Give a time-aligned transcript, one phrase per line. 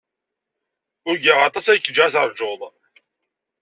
[1.11, 2.61] Ugaɣ aṭas ay k-jjiɣ ad teṛjuḍ.